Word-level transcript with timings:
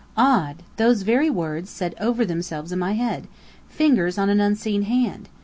Odd! 0.17 0.63
Those 0.77 1.03
very 1.03 1.29
words 1.29 1.69
said 1.69 1.93
over 1.99 2.25
themselves 2.25 2.71
in 2.71 2.79
my 2.79 2.93
head: 2.93 3.27
"Fingers 3.69 4.17
on 4.17 4.29
an 4.29 4.39
unseen 4.41 4.81
hand." 4.81 5.29